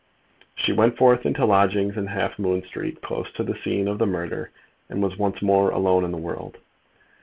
She 0.55 0.73
went 0.73 0.97
forth 0.97 1.27
into 1.27 1.45
lodgings 1.45 1.95
in 1.95 2.07
Half 2.07 2.39
Moon 2.39 2.63
Street, 2.63 3.03
close 3.03 3.31
to 3.33 3.43
the 3.43 3.55
scene 3.55 3.87
of 3.87 3.99
the 3.99 4.07
murder, 4.07 4.49
and 4.89 4.99
was 5.03 5.15
once 5.15 5.43
more 5.43 5.69
alone 5.69 6.03
in 6.03 6.11
the 6.11 6.17
world. 6.17 6.57